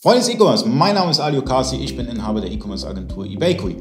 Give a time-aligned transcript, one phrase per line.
[0.00, 3.74] Freunde des E-Commerce, mein Name ist Ali Okasi, ich bin Inhaber der E-Commerce-Agentur eBakery.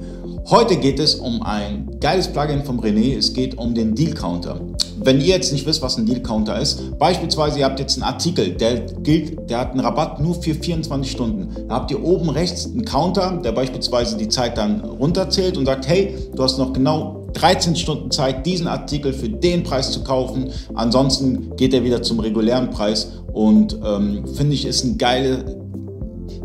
[0.49, 4.59] Heute geht es um ein geiles Plugin vom René, es geht um den Deal Counter.
[5.03, 8.11] Wenn ihr jetzt nicht wisst, was ein Deal Counter ist, beispielsweise ihr habt jetzt einen
[8.11, 11.67] Artikel, der gilt, der hat einen Rabatt nur für 24 Stunden.
[11.67, 15.87] Da habt ihr oben rechts einen Counter, der beispielsweise die Zeit dann runterzählt und sagt,
[15.87, 20.49] hey, du hast noch genau 13 Stunden Zeit, diesen Artikel für den Preis zu kaufen.
[20.73, 25.66] Ansonsten geht er wieder zum regulären Preis und ähm, finde ich ist ein geile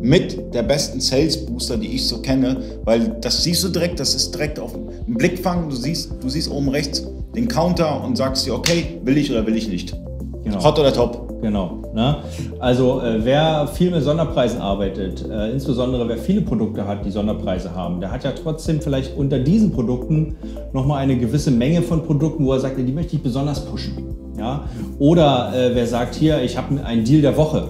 [0.03, 4.15] mit der besten Sales Booster, die ich so kenne, weil das siehst du direkt, das
[4.15, 8.45] ist direkt auf den Blickfang, du siehst, du siehst oben rechts den Counter und sagst
[8.45, 9.97] dir, okay, will ich oder will ich nicht.
[10.45, 10.63] Genau.
[10.63, 11.41] Hot oder top.
[11.41, 11.83] Genau.
[11.95, 12.17] Ne?
[12.61, 17.75] Also äh, wer viel mit Sonderpreisen arbeitet, äh, insbesondere wer viele Produkte hat, die Sonderpreise
[17.75, 20.37] haben, der hat ja trotzdem vielleicht unter diesen Produkten
[20.73, 24.15] nochmal eine gewisse Menge von Produkten, wo er sagt, die möchte ich besonders pushen.
[24.39, 24.65] Ja?
[24.99, 27.69] Oder äh, wer sagt, hier, ich habe einen Deal der Woche.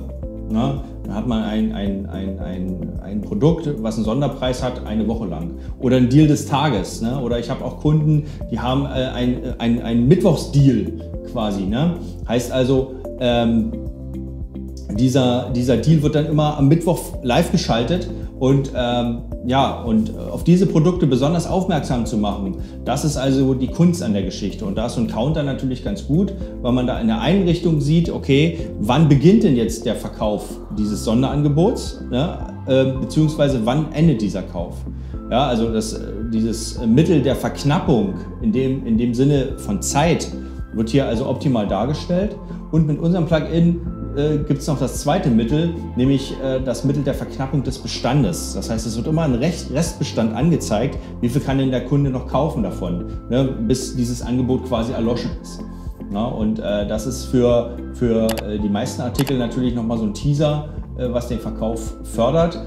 [0.51, 0.81] Ne?
[1.05, 5.27] Dann hat man ein, ein, ein, ein, ein Produkt, was einen Sonderpreis hat, eine Woche
[5.27, 5.53] lang.
[5.81, 7.03] Oder ein Deal des Tages.
[7.03, 7.21] Ne?
[7.21, 10.93] Oder ich habe auch Kunden, die haben äh, ein, ein, ein Mittwochsdeal
[11.33, 11.63] quasi.
[11.63, 11.97] Ne?
[12.29, 13.73] Heißt also, ähm,
[14.97, 20.13] dieser, dieser Deal wird dann immer am Mittwoch live geschaltet und ähm, ja, und äh,
[20.31, 24.65] auf diese Produkte besonders aufmerksam zu machen, das ist also die Kunst an der Geschichte.
[24.65, 27.81] Und da ist so ein Counter natürlich ganz gut, weil man da in der Einrichtung
[27.81, 30.45] sieht, okay, wann beginnt denn jetzt der Verkauf
[30.79, 32.39] dieses Sonderangebots, ne?
[32.67, 34.77] äh, beziehungsweise wann endet dieser Kauf.
[35.31, 36.01] Ja, also das, äh,
[36.33, 40.29] dieses Mittel der Verknappung in dem, in dem Sinne von Zeit
[40.75, 42.37] wird hier also optimal dargestellt.
[42.71, 43.81] Und mit unserem Plugin
[44.17, 48.55] äh, gibt es noch das zweite Mittel, nämlich äh, das Mittel der Verknappung des Bestandes.
[48.55, 52.27] Das heißt, es wird immer ein Restbestand angezeigt, wie viel kann denn der Kunde noch
[52.27, 55.61] kaufen davon, ne, bis dieses Angebot quasi erloschen ist.
[56.13, 60.13] Ja, und äh, das ist für, für äh, die meisten Artikel natürlich nochmal so ein
[60.13, 60.69] Teaser,
[60.99, 62.63] äh, was den Verkauf fördert.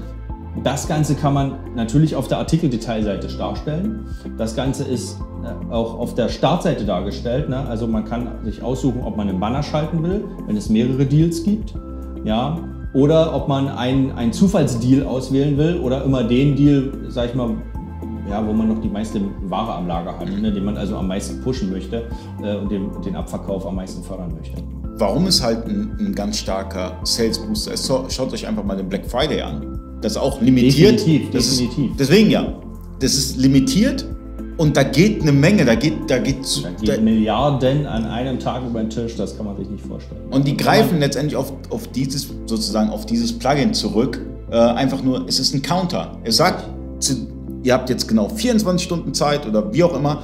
[0.62, 4.06] Das Ganze kann man natürlich auf der Artikeldetailseite darstellen.
[4.38, 7.48] Das Ganze ist äh, auch auf der Startseite dargestellt.
[7.48, 7.58] Ne?
[7.68, 11.42] Also man kann sich aussuchen, ob man einen Banner schalten will, wenn es mehrere Deals
[11.44, 11.74] gibt.
[12.24, 12.58] Ja?
[12.94, 17.50] Oder ob man einen, einen Zufallsdeal auswählen will oder immer den Deal, sag ich mal,
[18.28, 20.52] ja, wo man noch die meiste Ware am Lager hat, ne?
[20.52, 22.08] den man also am meisten pushen möchte
[22.42, 24.62] äh, und den, den Abverkauf am meisten fördern möchte.
[24.98, 27.76] Warum ist halt ein, ein ganz starker Sales Booster?
[28.08, 29.75] Schaut euch einfach mal den Black Friday an.
[30.06, 31.00] Das ist auch limitiert.
[31.00, 31.90] Definitiv, das definitiv.
[31.90, 32.52] Ist, deswegen ja.
[33.00, 34.06] Das ist limitiert
[34.56, 38.38] und da geht eine Menge, da geht, da geht, da geht da, Milliarden an einem
[38.38, 40.20] Tag über den Tisch, das kann man sich nicht vorstellen.
[40.30, 44.24] Und die greifen letztendlich auf, auf dieses, sozusagen auf dieses Plugin zurück.
[44.48, 46.16] Äh, einfach nur, es ist ein Counter.
[46.22, 46.64] Er sagt,
[47.64, 50.22] ihr habt jetzt genau 24 Stunden Zeit oder wie auch immer,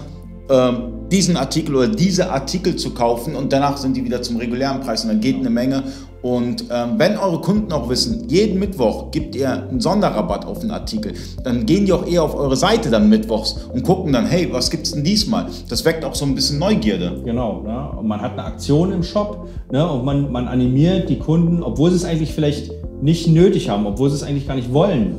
[0.48, 0.72] äh,
[1.10, 5.02] diesen Artikel oder diese Artikel zu kaufen und danach sind die wieder zum regulären Preis
[5.02, 5.82] und dann geht eine Menge
[6.22, 10.70] und ähm, wenn eure Kunden auch wissen, jeden Mittwoch gibt ihr einen Sonderrabatt auf einen
[10.70, 14.48] Artikel, dann gehen die auch eher auf eure Seite dann mittwochs und gucken dann, hey,
[14.52, 15.46] was gibt's denn diesmal?
[15.68, 17.20] Das weckt auch so ein bisschen Neugierde.
[17.24, 17.98] Genau, ne?
[17.98, 19.86] und man hat eine Aktion im Shop ne?
[19.90, 22.70] und man, man animiert die Kunden, obwohl sie es eigentlich vielleicht
[23.02, 25.16] nicht nötig haben, obwohl sie es eigentlich gar nicht wollen,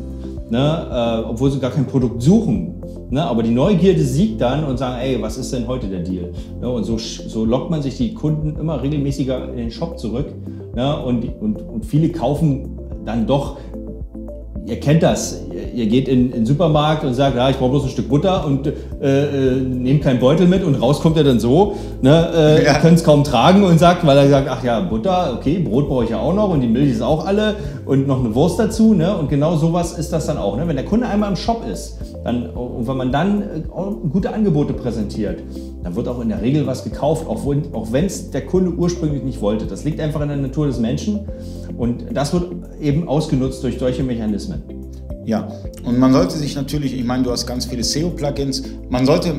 [0.50, 1.24] ne?
[1.25, 2.75] äh, obwohl sie gar kein Produkt suchen.
[3.09, 3.22] Ne?
[3.22, 6.31] Aber die Neugierde siegt dann und sagen, ey, was ist denn heute der Deal?
[6.62, 6.70] Ne?
[6.70, 10.28] Und so, so lockt man sich die Kunden immer regelmäßiger in den Shop zurück.
[10.75, 11.03] Ne?
[11.03, 13.57] Und, und, und viele kaufen dann doch
[14.66, 15.41] ihr kennt das.
[15.73, 18.45] Ihr geht in, in den Supermarkt und sagt, ja, ich brauche bloß ein Stück Butter
[18.45, 21.75] und äh, äh, nehmt keinen Beutel mit und raus kommt er dann so.
[22.01, 22.75] Ne, äh, ja.
[22.75, 26.06] könnt es kaum tragen und sagt, weil er sagt, ach ja, Butter, okay, Brot brauche
[26.06, 27.55] ich ja auch noch und die Milch ist auch alle
[27.85, 28.94] und noch eine Wurst dazu.
[28.94, 29.16] Ne?
[29.16, 30.55] Und genau sowas ist das dann auch.
[30.55, 30.67] Ne?
[30.67, 33.61] Wenn der Kunde einmal im Shop ist dann, und wenn man dann äh,
[34.11, 35.40] gute Angebote präsentiert,
[35.84, 39.42] dann wird auch in der Regel was gekauft, auch, wenn es der Kunde ursprünglich nicht
[39.42, 39.66] wollte.
[39.66, 41.28] Das liegt einfach in der Natur des Menschen
[41.78, 42.52] und das wird
[42.82, 44.64] eben ausgenutzt durch solche Mechanismen.
[45.26, 45.48] Ja,
[45.86, 49.34] und man sollte sich natürlich, ich meine, du hast ganz viele SEO-Plugins, man sollte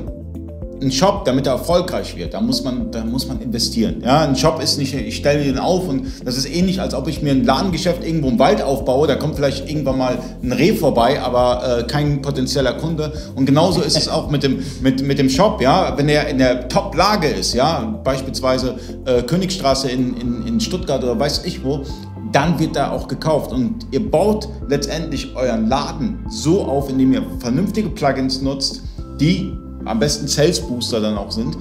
[0.85, 4.03] ein Shop, damit er erfolgreich wird, da muss man, da muss man investieren.
[4.05, 7.09] Ja, ein Shop ist nicht, ich stelle den auf und das ist ähnlich, als ob
[7.09, 9.07] ich mir ein Ladengeschäft irgendwo im Wald aufbaue.
[9.07, 13.13] Da kommt vielleicht irgendwann mal ein Reh vorbei, aber äh, kein potenzieller Kunde.
[13.35, 15.61] Und genauso ist es auch mit dem, mit, mit dem Shop.
[15.61, 18.77] Ja, wenn er in der Top-Lage ist, ja, beispielsweise
[19.07, 21.85] äh, Königstraße in, in, in Stuttgart oder weiß ich wo,
[22.33, 23.53] dann wird da auch gekauft.
[23.53, 28.83] Und ihr baut letztendlich euren Laden so auf, indem ihr vernünftige Plugins nutzt,
[29.21, 29.53] die
[29.85, 31.57] am besten Sales Booster dann auch sind,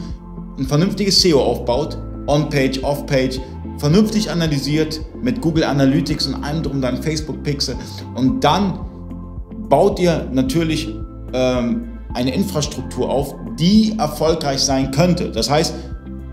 [0.58, 1.98] ein vernünftiges SEO aufbaut,
[2.28, 3.40] On-Page, Off-Page,
[3.78, 7.76] vernünftig analysiert mit Google Analytics und allem drum, dann Facebook Pixel.
[8.16, 8.80] Und dann
[9.70, 10.90] baut ihr natürlich
[11.34, 15.32] ähm, eine Infrastruktur auf, die erfolgreich sein könnte.
[15.32, 15.74] Das heißt,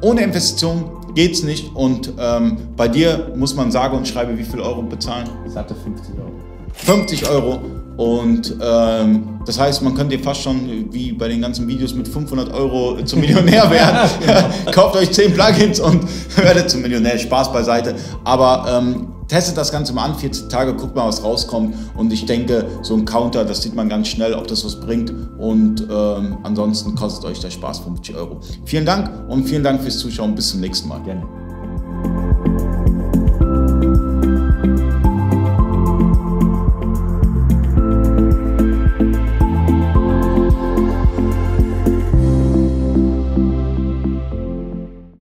[0.02, 0.84] ohne Investition
[1.14, 4.82] geht es nicht und ähm, bei dir muss man sage und schreibe wie viel Euro
[4.82, 5.28] bezahlen?
[5.46, 6.31] Ich sagte 50 Euro.
[6.72, 7.60] 50 Euro.
[8.00, 12.50] Und ähm, das heißt, man könnte fast schon wie bei den ganzen Videos mit 500
[12.50, 14.08] Euro zum Millionär werden.
[14.19, 14.41] genau.
[14.73, 16.06] Kauft euch 10 Plugins und
[16.38, 17.19] werdet zum Millionär.
[17.19, 17.94] Spaß beiseite.
[18.25, 21.75] Aber ähm, testet das Ganze mal an, 14 Tage, guckt mal, was rauskommt.
[21.94, 25.12] Und ich denke, so ein Counter, das sieht man ganz schnell, ob das was bringt.
[25.37, 28.41] Und ähm, ansonsten kostet euch der Spaß 50 Euro.
[28.64, 30.35] Vielen Dank und vielen Dank fürs Zuschauen.
[30.35, 31.03] Bis zum nächsten Mal.
[31.03, 31.50] Gerne.